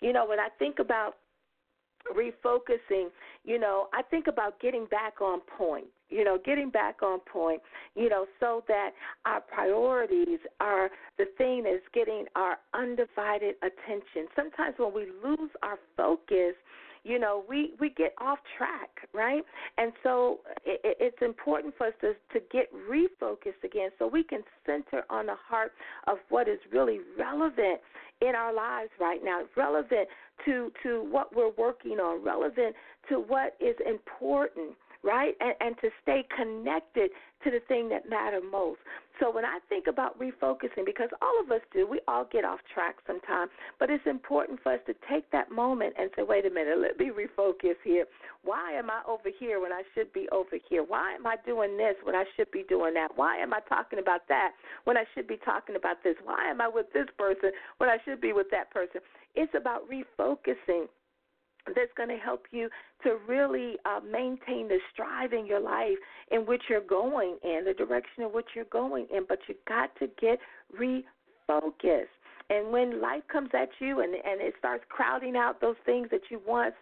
You 0.00 0.12
know, 0.12 0.26
when 0.26 0.40
I 0.40 0.48
think 0.58 0.78
about 0.78 1.16
refocusing, 2.14 3.08
you 3.44 3.58
know, 3.58 3.88
I 3.92 4.02
think 4.02 4.26
about 4.26 4.60
getting 4.60 4.86
back 4.86 5.20
on 5.20 5.40
point, 5.56 5.86
you 6.08 6.24
know, 6.24 6.38
getting 6.44 6.70
back 6.70 7.02
on 7.02 7.20
point, 7.20 7.60
you 7.94 8.08
know, 8.08 8.26
so 8.40 8.64
that 8.68 8.90
our 9.24 9.40
priorities 9.40 10.40
are 10.60 10.90
the 11.18 11.26
thing 11.38 11.64
that's 11.64 11.82
getting 11.92 12.26
our 12.34 12.58
undivided 12.74 13.56
attention. 13.62 14.28
Sometimes 14.34 14.74
when 14.78 14.94
we 14.94 15.06
lose 15.24 15.50
our 15.62 15.78
focus, 15.96 16.54
you 17.04 17.20
know, 17.20 17.44
we 17.48 17.72
we 17.80 17.90
get 17.90 18.14
off 18.20 18.38
track, 18.58 19.08
right? 19.14 19.44
And 19.78 19.92
so 20.02 20.40
it, 20.64 20.80
it's 20.98 21.22
important 21.22 21.74
for 21.78 21.86
us 21.86 21.92
to 22.00 22.14
to 22.32 22.44
get 22.50 22.68
refocused 22.74 23.62
again, 23.62 23.90
so 23.98 24.08
we 24.08 24.24
can 24.24 24.42
center 24.66 25.04
on 25.08 25.26
the 25.26 25.36
heart 25.36 25.70
of 26.08 26.18
what 26.30 26.48
is 26.48 26.58
really 26.72 26.98
relevant 27.16 27.80
in 28.20 28.34
our 28.34 28.52
lives 28.52 28.90
right 29.00 29.20
now, 29.22 29.42
relevant 29.56 30.08
to 30.44 30.70
to 30.82 31.06
what 31.10 31.34
we're 31.34 31.52
working 31.56 31.98
on, 31.98 32.22
relevant 32.24 32.74
to 33.08 33.16
what 33.16 33.56
is 33.60 33.76
important 33.86 34.76
right? 35.06 35.34
And, 35.40 35.54
and 35.60 35.76
to 35.80 35.88
stay 36.02 36.26
connected 36.34 37.10
to 37.44 37.50
the 37.50 37.60
thing 37.68 37.88
that 37.90 38.10
matter 38.10 38.40
most. 38.42 38.80
So 39.20 39.30
when 39.30 39.44
I 39.46 39.60
think 39.68 39.86
about 39.86 40.18
refocusing, 40.18 40.84
because 40.84 41.08
all 41.22 41.40
of 41.42 41.50
us 41.50 41.62
do, 41.72 41.86
we 41.86 42.00
all 42.06 42.26
get 42.30 42.44
off 42.44 42.58
track 42.74 42.96
sometimes, 43.06 43.50
but 43.78 43.88
it's 43.88 44.04
important 44.04 44.60
for 44.62 44.74
us 44.74 44.80
to 44.86 44.94
take 45.08 45.30
that 45.30 45.50
moment 45.50 45.94
and 45.98 46.10
say, 46.16 46.22
wait 46.22 46.44
a 46.44 46.50
minute, 46.50 46.76
let 46.78 46.98
me 46.98 47.10
refocus 47.10 47.76
here. 47.82 48.04
Why 48.44 48.72
am 48.72 48.90
I 48.90 49.00
over 49.08 49.30
here 49.38 49.60
when 49.60 49.72
I 49.72 49.82
should 49.94 50.12
be 50.12 50.28
over 50.32 50.58
here? 50.68 50.82
Why 50.82 51.14
am 51.14 51.26
I 51.26 51.36
doing 51.46 51.78
this 51.78 51.94
when 52.02 52.14
I 52.14 52.24
should 52.36 52.50
be 52.50 52.64
doing 52.68 52.92
that? 52.94 53.08
Why 53.16 53.38
am 53.38 53.54
I 53.54 53.60
talking 53.68 54.00
about 54.00 54.28
that 54.28 54.50
when 54.84 54.98
I 54.98 55.04
should 55.14 55.26
be 55.26 55.38
talking 55.44 55.76
about 55.76 56.02
this? 56.04 56.16
Why 56.24 56.50
am 56.50 56.60
I 56.60 56.68
with 56.68 56.92
this 56.92 57.06
person 57.16 57.52
when 57.78 57.88
I 57.88 57.96
should 58.04 58.20
be 58.20 58.32
with 58.34 58.50
that 58.50 58.70
person? 58.70 59.00
It's 59.36 59.52
about 59.54 59.82
refocusing 59.90 60.86
that's 61.74 61.90
going 61.96 62.08
to 62.08 62.16
help 62.16 62.44
you 62.50 62.68
to 63.02 63.18
really 63.28 63.74
uh, 63.84 64.00
maintain 64.00 64.68
the 64.68 64.78
strive 64.92 65.32
in 65.32 65.46
your 65.46 65.60
life 65.60 65.98
in 66.30 66.46
which 66.46 66.62
you're 66.68 66.80
going 66.80 67.36
in, 67.42 67.64
the 67.64 67.74
direction 67.74 68.22
in 68.22 68.28
which 68.28 68.46
you're 68.54 68.64
going 68.66 69.06
in. 69.12 69.24
But 69.28 69.38
you 69.48 69.54
got 69.66 69.90
to 69.98 70.08
get 70.20 70.38
refocused. 70.78 72.06
And 72.48 72.70
when 72.70 73.00
life 73.02 73.24
comes 73.30 73.50
at 73.54 73.68
you 73.80 74.00
and 74.00 74.14
and 74.14 74.40
it 74.40 74.54
starts 74.58 74.84
crowding 74.88 75.36
out 75.36 75.60
those 75.60 75.74
things 75.84 76.08
that 76.12 76.20
you 76.30 76.40
once 76.46 76.74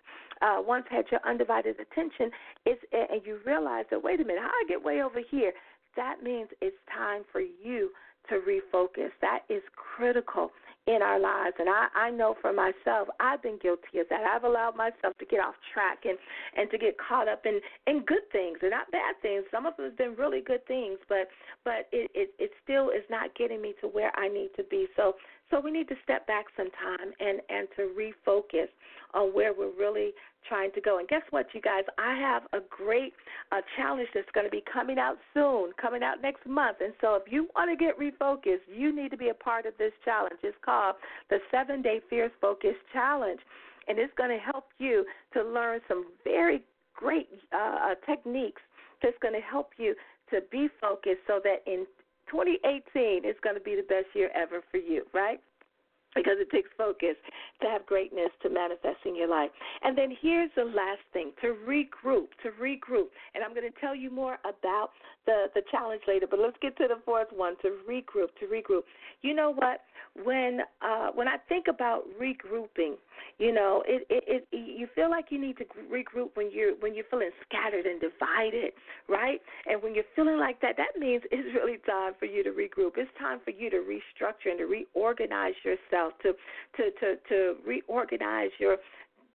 uh, 0.42 0.58
once 0.58 0.84
had 0.90 1.06
your 1.10 1.20
undivided 1.26 1.76
attention, 1.80 2.30
it's 2.66 2.82
and 2.92 3.22
you 3.24 3.38
realize 3.46 3.86
that 3.90 4.02
wait 4.02 4.20
a 4.20 4.24
minute, 4.24 4.42
how 4.42 4.48
I 4.48 4.64
get 4.68 4.82
way 4.82 5.02
over 5.02 5.20
here? 5.30 5.52
That 5.96 6.22
means 6.22 6.48
it's 6.60 6.76
time 6.94 7.22
for 7.32 7.40
you 7.40 7.90
to 8.28 8.40
refocus. 8.46 9.10
That 9.22 9.40
is 9.48 9.62
critical 9.74 10.50
in 10.86 11.00
our 11.00 11.18
lives. 11.18 11.56
And 11.58 11.68
I, 11.68 11.88
I 11.94 12.10
know 12.10 12.36
for 12.40 12.52
myself, 12.52 13.08
I've 13.20 13.42
been 13.42 13.58
guilty 13.62 13.98
of 14.00 14.08
that. 14.10 14.20
I've 14.24 14.44
allowed 14.44 14.76
myself 14.76 15.16
to 15.18 15.24
get 15.24 15.40
off 15.40 15.54
track 15.72 16.04
and, 16.04 16.18
and 16.56 16.70
to 16.70 16.78
get 16.78 16.96
caught 16.98 17.28
up 17.28 17.46
in, 17.46 17.60
in 17.86 18.04
good 18.04 18.28
things 18.32 18.58
and 18.60 18.70
not 18.70 18.90
bad 18.90 19.16
things. 19.22 19.44
Some 19.50 19.64
of 19.66 19.76
them 19.76 19.86
have 19.86 19.96
been 19.96 20.14
really 20.14 20.40
good 20.40 20.66
things, 20.66 20.98
but 21.08 21.28
but 21.64 21.88
it, 21.92 22.10
it, 22.14 22.34
it 22.38 22.50
still 22.62 22.90
is 22.90 23.04
not 23.08 23.34
getting 23.34 23.62
me 23.62 23.74
to 23.80 23.88
where 23.88 24.12
I 24.18 24.28
need 24.28 24.50
to 24.56 24.64
be. 24.64 24.86
So 24.96 25.14
so 25.50 25.60
we 25.60 25.70
need 25.70 25.88
to 25.88 25.96
step 26.02 26.26
back 26.26 26.46
sometime 26.56 27.12
and, 27.20 27.40
and 27.48 27.68
to 27.76 27.92
refocus 27.96 28.68
on 29.14 29.28
where 29.34 29.52
we're 29.54 29.76
really 29.78 30.12
trying 30.48 30.72
to 30.72 30.80
go. 30.80 30.98
And 30.98 31.08
guess 31.08 31.22
what, 31.30 31.46
you 31.52 31.60
guys? 31.60 31.84
I 31.98 32.16
have 32.16 32.42
a 32.52 32.64
great 32.68 33.12
uh, 33.52 33.60
challenge 33.76 34.08
that's 34.14 34.28
going 34.34 34.46
to 34.46 34.50
be 34.50 34.62
coming 34.70 34.98
out 34.98 35.16
soon, 35.32 35.70
coming 35.80 36.02
out 36.02 36.22
next 36.22 36.46
month. 36.46 36.78
And 36.80 36.92
so 37.00 37.14
if 37.14 37.30
you 37.30 37.48
want 37.54 37.70
to 37.70 37.82
get 37.82 37.98
refocused, 37.98 38.66
you 38.72 38.94
need 38.94 39.10
to 39.10 39.16
be 39.16 39.28
a 39.28 39.34
part 39.34 39.66
of 39.66 39.74
this 39.78 39.92
challenge. 40.04 40.38
It's 40.42 40.56
called 40.64 40.96
the 41.30 41.38
Seven 41.50 41.82
Day 41.82 42.00
Fierce 42.08 42.32
Focus 42.40 42.74
Challenge. 42.92 43.40
And 43.88 43.98
it's 43.98 44.12
going 44.16 44.30
to 44.30 44.38
help 44.38 44.68
you 44.78 45.04
to 45.34 45.42
learn 45.42 45.80
some 45.88 46.06
very 46.24 46.62
great 46.94 47.28
uh, 47.52 47.90
uh 47.90 47.94
techniques 48.06 48.62
that's 49.02 49.16
going 49.20 49.34
to 49.34 49.40
help 49.40 49.70
you 49.76 49.94
to 50.30 50.40
be 50.52 50.68
focused 50.80 51.20
so 51.26 51.40
that 51.42 51.60
in 51.66 51.84
2018 52.30 53.28
is 53.28 53.34
going 53.42 53.56
to 53.56 53.60
be 53.60 53.74
the 53.74 53.82
best 53.82 54.06
year 54.14 54.30
ever 54.34 54.62
for 54.70 54.78
you, 54.78 55.02
right? 55.12 55.40
because 56.14 56.38
it 56.38 56.50
takes 56.50 56.70
focus 56.78 57.18
to 57.64 57.70
have 57.70 57.86
greatness 57.86 58.30
to 58.42 58.50
manifest 58.50 58.98
in 59.04 59.16
your 59.16 59.28
life. 59.28 59.50
And 59.82 59.96
then 59.96 60.16
here's 60.20 60.50
the 60.56 60.64
last 60.64 61.02
thing 61.12 61.32
to 61.40 61.56
regroup, 61.66 62.28
to 62.42 62.50
regroup. 62.60 63.08
And 63.34 63.42
I'm 63.44 63.54
going 63.54 63.70
to 63.70 63.80
tell 63.80 63.94
you 63.94 64.10
more 64.10 64.38
about 64.44 64.90
the, 65.26 65.46
the 65.54 65.62
challenge 65.70 66.02
later, 66.06 66.26
but 66.28 66.38
let's 66.38 66.56
get 66.60 66.76
to 66.78 66.88
the 66.88 67.00
fourth 67.04 67.28
one 67.34 67.56
to 67.62 67.78
regroup, 67.88 68.28
to 68.40 68.46
regroup. 68.46 68.82
You 69.22 69.34
know 69.34 69.52
what? 69.52 69.80
When 70.22 70.60
uh, 70.80 71.08
when 71.12 71.26
I 71.26 71.38
think 71.48 71.66
about 71.68 72.04
regrouping, 72.20 72.94
you 73.38 73.52
know, 73.52 73.82
it, 73.84 74.06
it, 74.08 74.46
it 74.52 74.56
you 74.56 74.86
feel 74.94 75.10
like 75.10 75.26
you 75.30 75.40
need 75.40 75.56
to 75.58 75.64
regroup 75.90 76.30
when 76.34 76.52
you're 76.52 76.76
when 76.78 76.94
you're 76.94 77.06
feeling 77.10 77.30
scattered 77.48 77.84
and 77.84 78.00
divided, 78.00 78.72
right? 79.08 79.40
And 79.66 79.82
when 79.82 79.92
you're 79.92 80.04
feeling 80.14 80.38
like 80.38 80.60
that, 80.60 80.76
that 80.76 81.00
means 81.00 81.22
it's 81.32 81.48
really 81.54 81.78
time 81.84 82.12
for 82.18 82.26
you 82.26 82.44
to 82.44 82.50
regroup. 82.50 82.92
It's 82.96 83.10
time 83.18 83.40
for 83.44 83.50
you 83.50 83.70
to 83.70 83.78
restructure 83.78 84.50
and 84.50 84.58
to 84.58 84.66
reorganize 84.66 85.54
yourself, 85.64 86.12
to 86.22 86.34
to 86.76 86.90
to 87.00 87.16
to 87.28 87.53
reorganize 87.64 88.50
your 88.58 88.78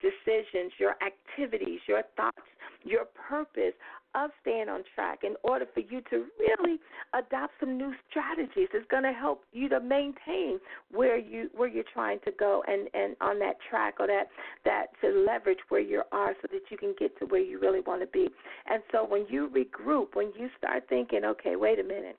decisions, 0.02 0.72
your 0.80 0.96
activities, 1.06 1.80
your 1.88 2.04
thoughts, 2.16 2.38
your 2.84 3.06
purpose 3.28 3.74
of 4.16 4.30
staying 4.42 4.70
on 4.70 4.84
track 4.96 5.20
in 5.24 5.36
order 5.44 5.66
for 5.74 5.82
you 5.82 6.02
to 6.10 6.26
really 6.40 6.80
adopt 7.14 7.54
some 7.60 7.78
new 7.78 7.94
strategies. 8.10 8.68
It's 8.74 8.90
going 8.90 9.04
to 9.04 9.12
help 9.12 9.44
you 9.52 9.70
to 9.70 9.80
maintain 9.80 10.60
where 10.92 11.18
you 11.18 11.50
where 11.56 11.68
you're 11.68 11.84
trying 11.94 12.20
to 12.26 12.32
go 12.32 12.64
and 12.68 12.88
and 12.94 13.16
on 13.22 13.40
that 13.40 13.58
track 13.70 13.96
or 14.00 14.08
that 14.08 14.28
that 14.66 14.88
to 15.02 15.26
leverage 15.28 15.60
where 15.70 15.82
you 15.82 16.04
are 16.12 16.34
so 16.42 16.48
that 16.52 16.62
you 16.70 16.78
can 16.78 16.96
get 16.98 17.18
to 17.20 17.26
where 17.26 17.42
you 17.42 17.60
really 17.60 17.82
want 17.82 18.02
to 18.02 18.08
be. 18.08 18.28
And 18.68 18.82
so 18.92 19.06
when 19.06 19.26
you 19.30 19.50
regroup, 19.50 20.16
when 20.16 20.32
you 20.38 20.50
start 20.58 20.84
thinking, 20.90 21.26
okay, 21.26 21.56
wait 21.56 21.80
a 21.80 21.84
minute 21.84 22.18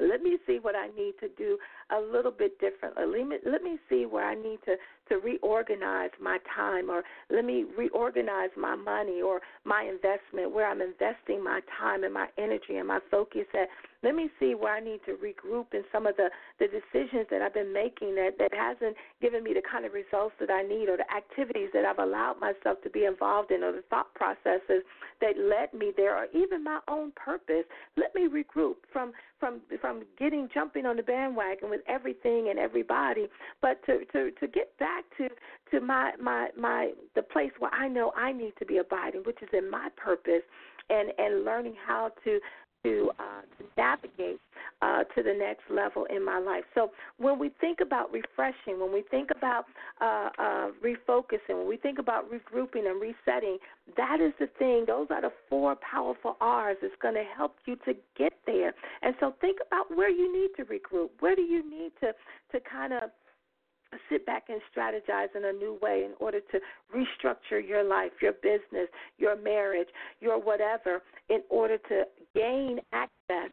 let 0.00 0.22
me 0.22 0.38
see 0.46 0.58
what 0.60 0.74
I 0.74 0.88
need 0.88 1.14
to 1.20 1.28
do 1.36 1.58
a 1.90 2.00
little 2.00 2.30
bit 2.30 2.58
differently. 2.60 3.04
Let 3.06 3.28
me, 3.28 3.36
let 3.50 3.62
me 3.62 3.78
see 3.88 4.06
where 4.06 4.26
I 4.26 4.34
need 4.34 4.58
to, 4.66 4.76
to 5.08 5.16
reorganize 5.16 6.10
my 6.20 6.38
time 6.54 6.90
or 6.90 7.02
let 7.30 7.44
me 7.44 7.64
reorganize 7.76 8.50
my 8.56 8.74
money 8.74 9.22
or 9.22 9.40
my 9.64 9.82
investment, 9.82 10.52
where 10.54 10.68
I'm 10.68 10.80
investing 10.80 11.42
my 11.42 11.60
time 11.78 12.04
and 12.04 12.12
my 12.12 12.26
energy 12.38 12.76
and 12.76 12.88
my 12.88 13.00
focus 13.10 13.46
at. 13.54 13.68
Let 14.02 14.14
me 14.14 14.28
see 14.38 14.54
where 14.54 14.74
I 14.74 14.80
need 14.80 15.00
to 15.06 15.12
regroup 15.12 15.72
in 15.72 15.82
some 15.92 16.06
of 16.06 16.16
the, 16.16 16.30
the 16.58 16.66
decisions 16.66 17.26
that 17.30 17.42
I've 17.42 17.54
been 17.54 17.72
making 17.72 18.14
that, 18.16 18.38
that 18.38 18.52
hasn't 18.54 18.96
given 19.20 19.42
me 19.42 19.52
the 19.54 19.62
kind 19.70 19.84
of 19.84 19.92
results 19.92 20.34
that 20.40 20.50
I 20.50 20.62
need 20.62 20.88
or 20.88 20.96
the 20.96 21.10
activities 21.14 21.70
that 21.72 21.84
I've 21.84 21.98
allowed 21.98 22.40
myself 22.40 22.82
to 22.82 22.90
be 22.90 23.04
involved 23.04 23.50
in 23.50 23.62
or 23.62 23.72
the 23.72 23.82
thought 23.88 24.12
processes 24.14 24.82
that 25.20 25.38
led 25.38 25.72
me 25.78 25.92
there 25.96 26.16
or 26.16 26.26
even 26.34 26.62
my 26.62 26.80
own 26.88 27.12
purpose. 27.16 27.64
Let 27.96 28.14
me 28.14 28.28
regroup 28.28 28.76
from 28.92 29.12
from 29.38 29.60
from 29.80 30.02
getting 30.18 30.48
jumping 30.52 30.86
on 30.86 30.96
the 30.96 31.02
bandwagon 31.02 31.70
with 31.70 31.82
everything 31.88 32.48
and 32.50 32.58
everybody, 32.58 33.26
but 33.60 33.84
to 33.86 34.04
to 34.12 34.30
to 34.32 34.46
get 34.46 34.76
back 34.78 35.04
to 35.18 35.28
to 35.70 35.84
my 35.84 36.12
my 36.20 36.48
my 36.58 36.92
the 37.14 37.22
place 37.22 37.52
where 37.58 37.72
I 37.72 37.88
know 37.88 38.12
I 38.16 38.32
need 38.32 38.52
to 38.58 38.66
be 38.66 38.78
abiding, 38.78 39.22
which 39.24 39.42
is 39.42 39.48
in 39.52 39.70
my 39.70 39.88
purpose, 39.96 40.42
and 40.90 41.12
and 41.18 41.44
learning 41.44 41.74
how 41.86 42.10
to 42.24 42.40
to 42.86 43.10
uh, 43.18 43.64
navigate 43.76 44.40
uh, 44.82 45.02
to 45.14 45.22
the 45.22 45.32
next 45.32 45.62
level 45.70 46.06
in 46.14 46.24
my 46.24 46.38
life. 46.38 46.64
So 46.74 46.90
when 47.18 47.38
we 47.38 47.50
think 47.60 47.80
about 47.80 48.12
refreshing, 48.12 48.78
when 48.80 48.92
we 48.92 49.02
think 49.10 49.30
about 49.36 49.64
uh, 50.00 50.28
uh, 50.38 50.68
refocusing, 50.84 51.56
when 51.58 51.68
we 51.68 51.76
think 51.76 51.98
about 51.98 52.30
regrouping 52.30 52.88
and 52.88 53.00
resetting, 53.00 53.58
that 53.96 54.20
is 54.20 54.32
the 54.38 54.48
thing. 54.58 54.84
Those 54.86 55.06
are 55.10 55.22
the 55.22 55.32
four 55.48 55.76
powerful 55.76 56.36
R's. 56.40 56.76
It's 56.82 56.94
going 57.00 57.14
to 57.14 57.24
help 57.36 57.56
you 57.66 57.76
to 57.86 57.94
get 58.16 58.32
there. 58.46 58.74
And 59.02 59.14
so 59.20 59.34
think 59.40 59.58
about 59.66 59.96
where 59.96 60.10
you 60.10 60.32
need 60.32 60.50
to 60.56 60.64
regroup. 60.64 61.10
Where 61.20 61.34
do 61.34 61.42
you 61.42 61.68
need 61.68 61.92
to 62.00 62.12
to 62.52 62.60
kind 62.70 62.92
of 62.92 63.10
sit 64.08 64.26
back 64.26 64.44
and 64.48 64.60
strategize 64.74 65.34
in 65.36 65.44
a 65.44 65.52
new 65.52 65.78
way 65.80 66.04
in 66.04 66.12
order 66.18 66.40
to 66.40 66.60
restructure 66.94 67.66
your 67.66 67.84
life, 67.84 68.10
your 68.20 68.32
business, 68.32 68.88
your 69.18 69.40
marriage, 69.40 69.88
your 70.20 70.40
whatever, 70.40 71.02
in 71.28 71.40
order 71.48 71.78
to 71.88 72.02
gain 72.36 72.80
access 72.92 73.50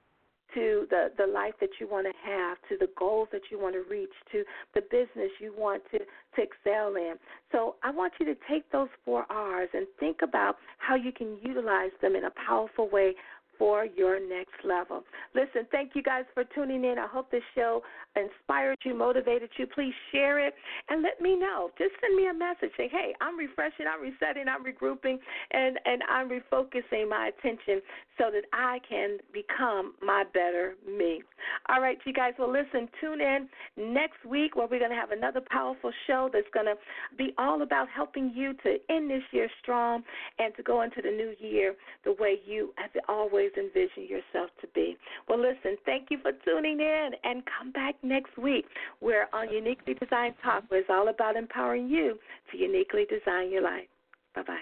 to 0.54 0.86
the, 0.90 1.12
the 1.18 1.26
life 1.26 1.54
that 1.60 1.70
you 1.80 1.88
want 1.88 2.06
to 2.06 2.14
have, 2.30 2.58
to 2.70 2.78
the 2.78 2.92
goals 2.98 3.28
that 3.32 3.42
you 3.50 3.60
want 3.60 3.74
to 3.74 3.84
reach, 3.90 4.14
to 4.32 4.44
the 4.76 4.82
business 4.82 5.32
you 5.40 5.54
want 5.58 5.82
to, 5.92 6.00
to 6.00 6.42
excel 6.42 6.96
in. 6.96 7.16
So 7.52 7.76
I 7.84 7.92
want 7.92 8.14
you 8.20 8.26
to 8.28 8.36
take 8.50 8.72
those 8.72 8.90
four 9.04 9.26
R's 9.30 9.70
and 9.74 9.88
think 10.00 10.18
about 10.22 10.58
how 10.78 10.96
you 10.96 11.12
can 11.12 11.38
utilize 11.42 11.92
them 12.02 12.16
in 12.16 12.26
a 12.26 12.32
powerful 12.48 12.90
way 12.90 13.16
for 13.58 13.86
your 13.86 14.20
next 14.20 14.64
level. 14.64 15.04
Listen, 15.34 15.68
thank 15.72 15.92
you 15.96 16.04
guys 16.04 16.26
for 16.34 16.44
tuning 16.56 16.84
in. 16.84 16.98
I 16.98 17.08
hope 17.08 17.32
this 17.32 17.44
show 17.56 17.82
inspired 18.16 18.78
you, 18.84 18.96
motivated 18.96 19.50
you. 19.58 19.68
Please 19.68 19.94
share 20.12 20.46
it 20.46 20.54
and 20.90 21.02
let 21.02 21.22
me 21.22 21.36
know. 21.36 21.70
Just 21.78 21.92
send 22.02 22.16
me 22.16 22.28
a 22.28 22.34
message 22.34 22.72
saying, 22.78 22.90
hey, 22.92 23.14
I'm 23.22 23.38
refreshing, 23.38 23.86
I'm 23.88 24.02
resetting, 24.02 24.46
I'm 24.48 24.64
regrouping, 24.64 25.18
and, 25.52 25.80
and 25.86 26.02
I'm 26.10 26.30
refocusing 26.30 27.10
my 27.10 27.32
attention 27.38 27.82
so 28.18 28.30
that 28.32 28.44
I 28.54 28.80
can 28.88 29.18
become 29.34 29.94
my 30.02 30.24
better 30.34 30.76
me. 30.88 31.24
All 31.70 31.82
right, 31.82 31.98
you 32.06 32.14
guys, 32.14 32.34
well, 32.38 32.52
listen, 32.52 32.88
tune 33.02 33.22
in 33.22 33.50
next 33.78 34.24
week 34.28 34.56
where 34.56 34.68
we're 34.70 34.80
going 34.80 34.92
to 34.92 34.98
have 34.98 35.12
another 35.12 35.42
powerful 35.50 35.92
show 36.08 36.30
that's 36.32 36.48
going 36.54 36.68
to 36.68 36.76
be 37.18 37.34
all 37.38 37.62
about 37.62 37.88
helping 37.90 38.32
you 38.36 38.54
to 38.64 38.78
end 38.90 39.10
this 39.10 39.24
year 39.32 39.50
strong 39.62 40.04
and 40.40 40.56
to 40.56 40.64
go 40.64 40.82
into 40.82 41.02
the 41.02 41.10
new 41.10 41.34
year 41.40 41.76
the 42.06 42.16
way 42.20 42.40
you 42.46 42.74
have 42.78 42.92
always 43.10 43.43
envisioned 43.58 44.10
yourself 44.10 44.50
to 44.62 44.68
be. 44.74 44.98
Well, 45.28 45.40
listen, 45.40 45.78
thank 45.86 46.08
you 46.10 46.18
for 46.22 46.32
tuning 46.46 46.80
in 46.80 47.12
and 47.24 47.44
come 47.46 47.72
back 47.72 47.96
next 48.04 48.38
week. 48.38 48.66
We're 49.02 49.28
on 49.34 49.52
Uniquely 49.52 49.96
Designed 49.96 50.36
Talk, 50.44 50.64
where 50.70 50.84
all 50.90 51.10
about 51.10 51.36
empowering 51.36 51.88
you 51.88 52.18
to 52.52 52.58
uniquely 52.58 53.06
design 53.06 53.52
your 53.52 53.62
life. 53.62 53.88
Bye 54.36 54.44
bye. 54.44 54.58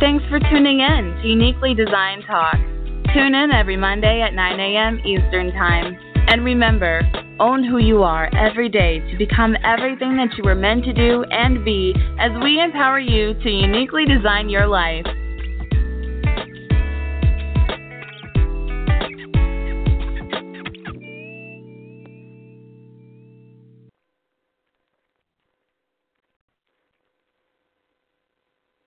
Thanks 0.00 0.24
for 0.28 0.38
tuning 0.38 0.80
in 0.80 1.18
to 1.22 1.28
Uniquely 1.28 1.74
Designed 1.74 2.24
Talk. 2.26 2.54
Tune 3.14 3.34
in 3.34 3.50
every 3.52 3.76
Monday 3.76 4.22
at 4.22 4.34
9 4.34 4.60
a.m. 4.60 5.00
Eastern 5.04 5.50
Time. 5.52 6.07
And 6.30 6.44
remember, 6.44 7.00
own 7.40 7.64
who 7.64 7.78
you 7.78 8.02
are 8.02 8.28
every 8.36 8.68
day 8.68 9.00
to 9.10 9.16
become 9.16 9.56
everything 9.64 10.14
that 10.18 10.36
you 10.36 10.44
were 10.44 10.54
meant 10.54 10.84
to 10.84 10.92
do 10.92 11.24
and 11.30 11.64
be 11.64 11.94
as 12.20 12.30
we 12.42 12.60
empower 12.60 13.00
you 13.00 13.32
to 13.32 13.50
uniquely 13.50 14.04
design 14.04 14.50
your 14.50 14.66
life. 14.66 15.06